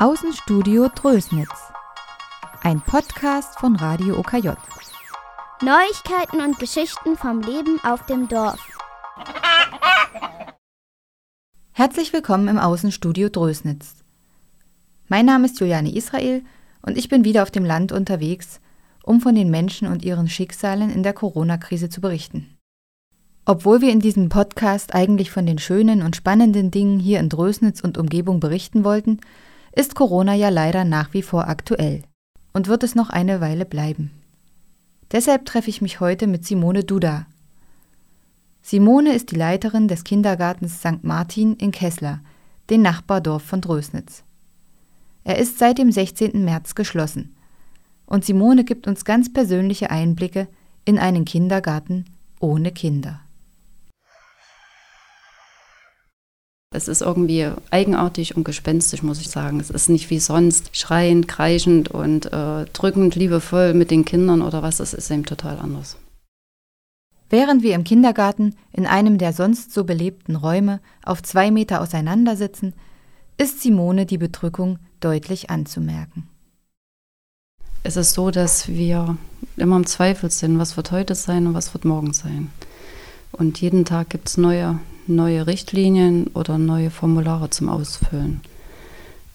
Außenstudio 0.00 0.88
Drösnitz. 0.94 1.50
Ein 2.62 2.80
Podcast 2.80 3.58
von 3.58 3.76
Radio 3.76 4.18
OKJ. 4.18 4.52
Neuigkeiten 5.60 6.40
und 6.40 6.58
Geschichten 6.58 7.18
vom 7.18 7.42
Leben 7.42 7.78
auf 7.84 8.06
dem 8.06 8.26
Dorf. 8.26 8.58
Herzlich 11.72 12.14
willkommen 12.14 12.48
im 12.48 12.58
Außenstudio 12.58 13.28
Drösnitz. 13.28 13.96
Mein 15.08 15.26
Name 15.26 15.44
ist 15.44 15.60
Juliane 15.60 15.94
Israel 15.94 16.44
und 16.80 16.96
ich 16.96 17.10
bin 17.10 17.26
wieder 17.26 17.42
auf 17.42 17.50
dem 17.50 17.66
Land 17.66 17.92
unterwegs, 17.92 18.62
um 19.02 19.20
von 19.20 19.34
den 19.34 19.50
Menschen 19.50 19.86
und 19.86 20.02
ihren 20.02 20.30
Schicksalen 20.30 20.88
in 20.88 21.02
der 21.02 21.12
Corona-Krise 21.12 21.90
zu 21.90 22.00
berichten. 22.00 22.56
Obwohl 23.44 23.82
wir 23.82 23.92
in 23.92 24.00
diesem 24.00 24.30
Podcast 24.30 24.94
eigentlich 24.94 25.30
von 25.30 25.44
den 25.44 25.58
schönen 25.58 26.00
und 26.00 26.16
spannenden 26.16 26.70
Dingen 26.70 27.00
hier 27.00 27.20
in 27.20 27.28
Drösnitz 27.28 27.82
und 27.82 27.98
Umgebung 27.98 28.40
berichten 28.40 28.82
wollten, 28.82 29.20
ist 29.72 29.94
Corona 29.94 30.34
ja 30.34 30.48
leider 30.48 30.84
nach 30.84 31.12
wie 31.14 31.22
vor 31.22 31.48
aktuell 31.48 32.02
und 32.52 32.68
wird 32.68 32.82
es 32.82 32.94
noch 32.94 33.10
eine 33.10 33.40
Weile 33.40 33.64
bleiben. 33.64 34.10
Deshalb 35.12 35.46
treffe 35.46 35.70
ich 35.70 35.82
mich 35.82 36.00
heute 36.00 36.26
mit 36.26 36.44
Simone 36.44 36.84
Duda. 36.84 37.26
Simone 38.62 39.12
ist 39.14 39.30
die 39.30 39.36
Leiterin 39.36 39.88
des 39.88 40.04
Kindergartens 40.04 40.78
St. 40.80 41.02
Martin 41.02 41.56
in 41.56 41.72
Kessler, 41.72 42.20
dem 42.68 42.82
Nachbardorf 42.82 43.42
von 43.42 43.60
Drösnitz. 43.60 44.22
Er 45.24 45.38
ist 45.38 45.58
seit 45.58 45.78
dem 45.78 45.90
16. 45.90 46.44
März 46.44 46.74
geschlossen. 46.74 47.34
Und 48.06 48.24
Simone 48.24 48.64
gibt 48.64 48.86
uns 48.86 49.04
ganz 49.04 49.32
persönliche 49.32 49.90
Einblicke 49.90 50.48
in 50.84 50.98
einen 50.98 51.24
Kindergarten 51.24 52.04
ohne 52.40 52.72
Kinder. 52.72 53.20
Es 56.72 56.86
ist 56.86 57.02
irgendwie 57.02 57.50
eigenartig 57.72 58.36
und 58.36 58.44
gespenstisch, 58.44 59.02
muss 59.02 59.20
ich 59.20 59.28
sagen. 59.28 59.58
Es 59.58 59.70
ist 59.70 59.88
nicht 59.88 60.08
wie 60.10 60.20
sonst 60.20 60.76
schreiend, 60.76 61.26
kreischend 61.26 61.88
und 61.88 62.26
äh, 62.32 62.64
drückend, 62.66 63.16
liebevoll 63.16 63.74
mit 63.74 63.90
den 63.90 64.04
Kindern 64.04 64.40
oder 64.40 64.62
was. 64.62 64.78
Es 64.78 64.94
ist 64.94 65.10
eben 65.10 65.24
total 65.24 65.58
anders. 65.58 65.96
Während 67.28 67.64
wir 67.64 67.74
im 67.74 67.82
Kindergarten 67.82 68.54
in 68.72 68.86
einem 68.86 69.18
der 69.18 69.32
sonst 69.32 69.72
so 69.72 69.82
belebten 69.82 70.36
Räume 70.36 70.80
auf 71.04 71.24
zwei 71.24 71.50
Meter 71.50 71.80
auseinander 71.80 72.36
sitzen, 72.36 72.72
ist 73.36 73.60
Simone 73.60 74.06
die 74.06 74.18
Bedrückung 74.18 74.78
deutlich 75.00 75.50
anzumerken. 75.50 76.28
Es 77.82 77.96
ist 77.96 78.12
so, 78.12 78.30
dass 78.30 78.68
wir 78.68 79.16
immer 79.56 79.76
im 79.76 79.86
Zweifel 79.86 80.30
sind, 80.30 80.58
was 80.58 80.76
wird 80.76 80.92
heute 80.92 81.16
sein 81.16 81.48
und 81.48 81.54
was 81.54 81.74
wird 81.74 81.84
morgen 81.84 82.12
sein. 82.12 82.50
Und 83.32 83.60
jeden 83.60 83.84
Tag 83.84 84.10
gibt 84.10 84.28
es 84.28 84.36
neue 84.36 84.80
neue 85.10 85.46
Richtlinien 85.46 86.28
oder 86.28 86.56
neue 86.56 86.90
Formulare 86.90 87.50
zum 87.50 87.68
Ausfüllen. 87.68 88.40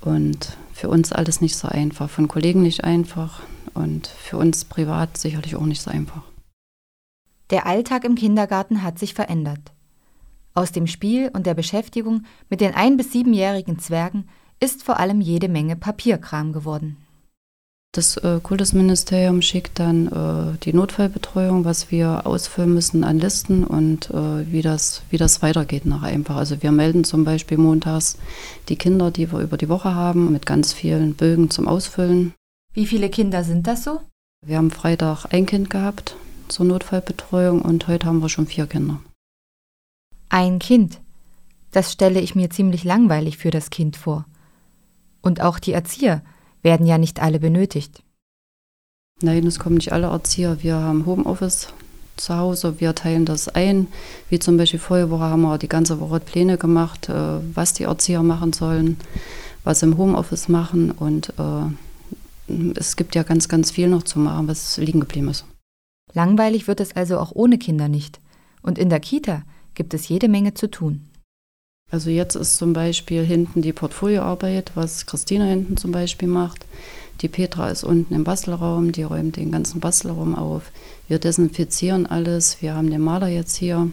Und 0.00 0.56
für 0.72 0.88
uns 0.88 1.12
alles 1.12 1.40
nicht 1.40 1.56
so 1.56 1.68
einfach, 1.68 2.10
von 2.10 2.28
Kollegen 2.28 2.62
nicht 2.62 2.84
einfach 2.84 3.42
und 3.74 4.06
für 4.06 4.36
uns 4.36 4.64
privat 4.64 5.16
sicherlich 5.16 5.56
auch 5.56 5.64
nicht 5.64 5.80
so 5.80 5.90
einfach. 5.90 6.22
Der 7.50 7.66
Alltag 7.66 8.04
im 8.04 8.14
Kindergarten 8.14 8.82
hat 8.82 8.98
sich 8.98 9.14
verändert. 9.14 9.72
Aus 10.54 10.72
dem 10.72 10.86
Spiel 10.86 11.30
und 11.32 11.46
der 11.46 11.54
Beschäftigung 11.54 12.24
mit 12.50 12.60
den 12.60 12.74
ein- 12.74 12.96
bis 12.96 13.12
siebenjährigen 13.12 13.78
Zwergen 13.78 14.28
ist 14.60 14.82
vor 14.82 14.98
allem 14.98 15.20
jede 15.20 15.48
Menge 15.48 15.76
Papierkram 15.76 16.52
geworden. 16.52 16.98
Das 17.94 18.16
äh, 18.16 18.40
Kultusministerium 18.42 19.42
schickt 19.42 19.78
dann 19.78 20.06
äh, 20.06 20.56
die 20.62 20.72
Notfallbetreuung, 20.72 21.66
was 21.66 21.90
wir 21.90 22.26
ausfüllen 22.26 22.72
müssen 22.72 23.04
an 23.04 23.18
Listen 23.18 23.64
und 23.64 24.08
äh, 24.08 24.50
wie, 24.50 24.62
das, 24.62 25.02
wie 25.10 25.18
das 25.18 25.42
weitergeht 25.42 25.84
nachher 25.84 26.08
einfach. 26.08 26.36
Also 26.36 26.62
wir 26.62 26.72
melden 26.72 27.04
zum 27.04 27.24
Beispiel 27.24 27.58
montags 27.58 28.16
die 28.70 28.76
Kinder, 28.76 29.10
die 29.10 29.30
wir 29.30 29.40
über 29.40 29.58
die 29.58 29.68
Woche 29.68 29.94
haben, 29.94 30.32
mit 30.32 30.46
ganz 30.46 30.72
vielen 30.72 31.14
Bögen 31.16 31.50
zum 31.50 31.68
Ausfüllen. 31.68 32.32
Wie 32.72 32.86
viele 32.86 33.10
Kinder 33.10 33.44
sind 33.44 33.66
das 33.66 33.84
so? 33.84 34.00
Wir 34.46 34.56
haben 34.56 34.70
Freitag 34.70 35.26
ein 35.26 35.44
Kind 35.44 35.68
gehabt 35.68 36.16
zur 36.48 36.64
Notfallbetreuung 36.64 37.60
und 37.60 37.88
heute 37.88 38.06
haben 38.06 38.22
wir 38.22 38.30
schon 38.30 38.46
vier 38.46 38.66
Kinder. 38.66 39.00
Ein 40.30 40.60
Kind. 40.60 40.98
Das 41.72 41.92
stelle 41.92 42.20
ich 42.20 42.34
mir 42.34 42.48
ziemlich 42.48 42.84
langweilig 42.84 43.36
für 43.36 43.50
das 43.50 43.68
Kind 43.68 43.98
vor. 43.98 44.24
Und 45.20 45.42
auch 45.42 45.58
die 45.58 45.72
Erzieher 45.72 46.22
werden 46.62 46.86
ja 46.86 46.98
nicht 46.98 47.20
alle 47.20 47.40
benötigt. 47.40 48.02
Nein, 49.20 49.46
es 49.46 49.58
kommen 49.58 49.76
nicht 49.76 49.92
alle 49.92 50.08
Erzieher. 50.08 50.62
Wir 50.62 50.76
haben 50.76 51.06
Homeoffice 51.06 51.68
zu 52.16 52.36
Hause, 52.36 52.80
wir 52.80 52.94
teilen 52.94 53.24
das 53.24 53.48
ein. 53.48 53.88
Wie 54.28 54.38
zum 54.38 54.56
Beispiel 54.56 54.80
vorige 54.80 55.10
Woche 55.10 55.24
haben 55.24 55.42
wir 55.42 55.58
die 55.58 55.68
ganze 55.68 56.00
Woche 56.00 56.20
Pläne 56.20 56.58
gemacht, 56.58 57.08
äh, 57.08 57.38
was 57.54 57.72
die 57.74 57.84
Erzieher 57.84 58.22
machen 58.22 58.52
sollen, 58.52 58.98
was 59.64 59.80
sie 59.80 59.86
im 59.86 59.96
Homeoffice 59.96 60.48
machen. 60.48 60.90
Und 60.90 61.32
äh, 61.38 62.72
es 62.76 62.96
gibt 62.96 63.14
ja 63.14 63.22
ganz, 63.22 63.48
ganz 63.48 63.70
viel 63.70 63.88
noch 63.88 64.02
zu 64.02 64.18
machen, 64.18 64.48
was 64.48 64.76
liegen 64.78 65.00
geblieben 65.00 65.28
ist. 65.28 65.44
Langweilig 66.14 66.68
wird 66.68 66.80
es 66.80 66.94
also 66.94 67.18
auch 67.18 67.32
ohne 67.34 67.58
Kinder 67.58 67.88
nicht. 67.88 68.20
Und 68.62 68.78
in 68.78 68.90
der 68.90 69.00
Kita 69.00 69.42
gibt 69.74 69.94
es 69.94 70.08
jede 70.08 70.28
Menge 70.28 70.54
zu 70.54 70.70
tun. 70.70 71.08
Also 71.92 72.08
jetzt 72.08 72.36
ist 72.36 72.56
zum 72.56 72.72
Beispiel 72.72 73.22
hinten 73.22 73.60
die 73.60 73.74
Portfolioarbeit, 73.74 74.72
was 74.74 75.04
Christina 75.04 75.44
hinten 75.44 75.76
zum 75.76 75.92
Beispiel 75.92 76.26
macht. 76.26 76.64
Die 77.20 77.28
Petra 77.28 77.68
ist 77.68 77.84
unten 77.84 78.14
im 78.14 78.24
Bastelraum, 78.24 78.92
die 78.92 79.02
räumt 79.02 79.36
den 79.36 79.52
ganzen 79.52 79.78
Bastelraum 79.78 80.34
auf. 80.34 80.72
Wir 81.06 81.18
desinfizieren 81.18 82.06
alles, 82.06 82.62
wir 82.62 82.74
haben 82.74 82.90
den 82.90 83.02
Maler 83.02 83.28
jetzt 83.28 83.56
hier. 83.56 83.90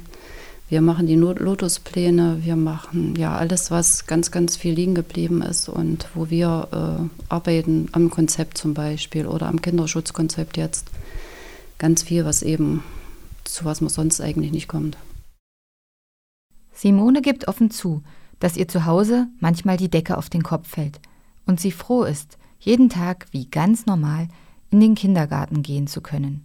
Wir 0.70 0.80
machen 0.80 1.08
die 1.08 1.16
Lotuspläne, 1.16 2.40
wir 2.42 2.56
machen 2.56 3.16
ja 3.18 3.36
alles, 3.36 3.70
was 3.70 4.08
ganz, 4.08 4.32
ganz 4.32 4.56
viel 4.56 4.76
liegen 4.76 4.96
geblieben 4.96 5.42
ist 5.42 5.68
und 5.68 6.08
wo 6.16 6.30
wir 6.30 6.70
äh, 6.72 7.24
arbeiten 7.28 7.90
am 7.92 8.10
Konzept 8.10 8.58
zum 8.58 8.74
Beispiel 8.74 9.28
oder 9.28 9.48
am 9.48 9.62
Kinderschutzkonzept 9.62 10.56
jetzt. 10.56 10.88
Ganz 11.80 12.04
viel, 12.04 12.24
was 12.24 12.44
eben 12.44 12.82
zu 13.44 13.66
was 13.66 13.82
man 13.82 13.90
sonst 13.90 14.22
eigentlich 14.22 14.54
nicht 14.54 14.70
kommt. 14.70 14.96
Simone 16.80 17.22
gibt 17.22 17.50
offen 17.50 17.72
zu, 17.72 18.04
dass 18.40 18.56
ihr 18.56 18.70
zu 18.70 18.86
Hause 18.86 19.28
manchmal 19.42 19.76
die 19.76 19.90
Decke 19.90 20.18
auf 20.18 20.30
den 20.30 20.44
Kopf 20.44 20.70
fällt 20.70 21.02
und 21.46 21.60
sie 21.60 21.74
froh 21.74 22.04
ist, 22.04 22.38
jeden 22.58 22.90
Tag 22.90 23.26
wie 23.32 23.48
ganz 23.48 23.86
normal 23.86 24.30
in 24.72 24.80
den 24.80 24.96
Kindergarten 24.96 25.62
gehen 25.62 25.88
zu 25.88 26.00
können. 26.00 26.42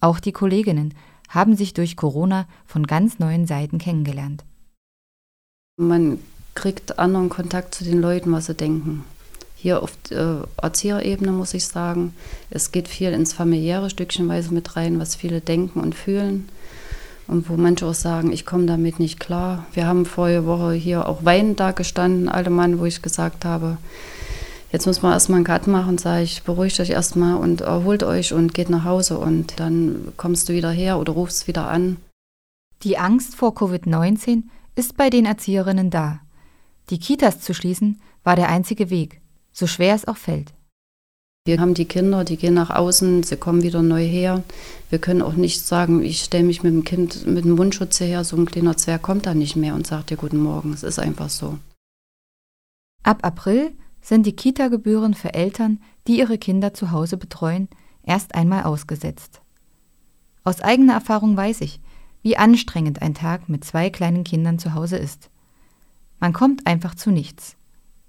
Auch 0.00 0.20
die 0.20 0.32
Kolleginnen 0.32 0.94
haben 1.28 1.54
sich 1.54 1.74
durch 1.74 1.96
Corona 1.96 2.46
von 2.64 2.86
ganz 2.86 3.18
neuen 3.18 3.46
Seiten 3.46 3.76
kennengelernt. 3.76 4.42
Man 5.76 6.18
kriegt 6.54 6.98
anderen 6.98 7.28
Kontakt 7.28 7.74
zu 7.74 7.84
den 7.84 8.00
Leuten, 8.00 8.32
was 8.32 8.46
sie 8.46 8.54
denken. 8.54 9.04
Hier 9.54 9.82
auf 9.82 9.92
äh, 10.10 10.44
Erzieherebene 10.56 11.32
muss 11.32 11.52
ich 11.52 11.66
sagen, 11.66 12.14
es 12.48 12.72
geht 12.72 12.88
viel 12.88 13.10
ins 13.10 13.34
familiäre 13.34 13.90
Stückchenweise 13.90 14.54
mit 14.54 14.76
rein, 14.76 14.98
was 14.98 15.14
viele 15.14 15.42
denken 15.42 15.80
und 15.80 15.94
fühlen 15.94 16.48
und 17.28 17.48
wo 17.48 17.56
manche 17.56 17.86
auch 17.86 17.94
sagen, 17.94 18.32
ich 18.32 18.44
komme 18.44 18.66
damit 18.66 18.98
nicht 18.98 19.20
klar. 19.20 19.66
Wir 19.72 19.86
haben 19.86 20.06
vorige 20.06 20.46
Woche 20.46 20.72
hier 20.72 21.06
auch 21.06 21.24
Wein 21.24 21.54
da 21.54 21.72
gestanden, 21.72 22.28
alle 22.28 22.50
Mann, 22.50 22.78
wo 22.80 22.86
ich 22.86 23.02
gesagt 23.02 23.44
habe, 23.44 23.76
jetzt 24.72 24.86
muss 24.86 25.02
man 25.02 25.12
erstmal 25.12 25.36
einen 25.36 25.44
Cut 25.44 25.66
machen, 25.66 25.98
sage 25.98 26.24
ich, 26.24 26.42
beruhigt 26.42 26.80
euch 26.80 26.90
erstmal 26.90 27.36
und 27.36 27.60
erholt 27.60 28.02
euch 28.02 28.32
und 28.32 28.54
geht 28.54 28.70
nach 28.70 28.84
Hause 28.84 29.18
und 29.18 29.60
dann 29.60 30.12
kommst 30.16 30.48
du 30.48 30.54
wieder 30.54 30.70
her 30.70 30.98
oder 30.98 31.12
rufst 31.12 31.46
wieder 31.46 31.68
an. 31.68 31.98
Die 32.82 32.98
Angst 32.98 33.34
vor 33.34 33.52
Covid-19 33.52 34.44
ist 34.74 34.96
bei 34.96 35.10
den 35.10 35.26
Erzieherinnen 35.26 35.90
da. 35.90 36.20
Die 36.90 36.98
Kitas 36.98 37.40
zu 37.40 37.52
schließen 37.52 38.00
war 38.24 38.36
der 38.36 38.48
einzige 38.48 38.88
Weg, 38.88 39.20
so 39.52 39.66
schwer 39.66 39.94
es 39.94 40.08
auch 40.08 40.16
fällt. 40.16 40.54
Wir 41.48 41.60
haben 41.60 41.72
die 41.72 41.86
Kinder, 41.86 42.24
die 42.24 42.36
gehen 42.36 42.52
nach 42.52 42.68
außen, 42.68 43.22
sie 43.22 43.38
kommen 43.38 43.62
wieder 43.62 43.80
neu 43.80 44.06
her. 44.06 44.42
Wir 44.90 44.98
können 44.98 45.22
auch 45.22 45.32
nicht 45.32 45.64
sagen, 45.64 46.04
ich 46.04 46.22
stelle 46.22 46.44
mich 46.44 46.62
mit 46.62 46.74
dem 46.74 46.84
Kind 46.84 47.26
mit 47.26 47.46
dem 47.46 47.52
Mundschutz 47.52 48.00
her, 48.00 48.22
so 48.22 48.36
ein 48.36 48.44
kleiner 48.44 48.76
Zwerg 48.76 49.00
kommt 49.00 49.24
da 49.24 49.32
nicht 49.32 49.56
mehr 49.56 49.74
und 49.74 49.86
sagt 49.86 50.10
dir 50.10 50.18
Guten 50.18 50.42
Morgen. 50.42 50.74
Es 50.74 50.82
ist 50.82 50.98
einfach 50.98 51.30
so. 51.30 51.58
Ab 53.02 53.20
April 53.22 53.72
sind 54.02 54.26
die 54.26 54.36
Kita-Gebühren 54.36 55.14
für 55.14 55.32
Eltern, 55.32 55.80
die 56.06 56.18
ihre 56.18 56.36
Kinder 56.36 56.74
zu 56.74 56.90
Hause 56.90 57.16
betreuen, 57.16 57.68
erst 58.02 58.34
einmal 58.34 58.64
ausgesetzt. 58.64 59.40
Aus 60.44 60.60
eigener 60.60 60.92
Erfahrung 60.92 61.34
weiß 61.34 61.62
ich, 61.62 61.80
wie 62.20 62.36
anstrengend 62.36 63.00
ein 63.00 63.14
Tag 63.14 63.48
mit 63.48 63.64
zwei 63.64 63.88
kleinen 63.88 64.22
Kindern 64.22 64.58
zu 64.58 64.74
Hause 64.74 64.98
ist. 64.98 65.30
Man 66.20 66.34
kommt 66.34 66.66
einfach 66.66 66.94
zu 66.94 67.10
nichts. 67.10 67.57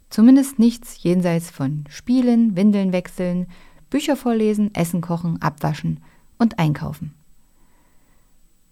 Zumindest 0.10 0.58
nichts 0.58 1.04
jenseits 1.04 1.52
von 1.52 1.84
Spielen, 1.90 2.56
Windeln 2.56 2.92
wechseln, 2.92 3.48
Bücher 3.90 4.16
vorlesen, 4.16 4.74
Essen 4.74 5.02
kochen, 5.02 5.42
abwaschen 5.42 6.00
und 6.38 6.60
einkaufen. 6.60 7.14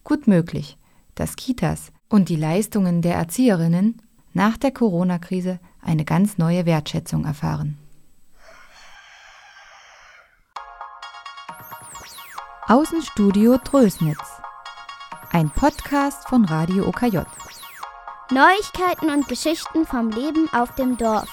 Gut 0.04 0.28
möglich, 0.28 0.78
dass 1.16 1.36
Kitas 1.36 1.92
und 2.10 2.30
die 2.30 2.36
Leistungen 2.36 3.02
der 3.02 3.16
Erzieherinnen 3.16 4.02
nach 4.34 4.58
der 4.58 4.72
Corona-Krise 4.72 5.60
eine 5.82 6.06
ganz 6.06 6.38
neue 6.38 6.66
Wertschätzung 6.66 7.26
erfahren. 7.26 7.78
Außenstudio 12.68 13.58
Trösnitz. 13.60 14.20
Ein 15.32 15.50
Podcast 15.50 16.28
von 16.28 16.46
Radio 16.46 16.88
OKJ. 16.88 17.20
Neuigkeiten 18.32 19.10
und 19.10 19.30
Geschichten 19.30 19.86
vom 19.86 20.10
Leben 20.10 20.50
auf 20.54 20.76
dem 20.76 20.98
Dorf. 20.98 21.30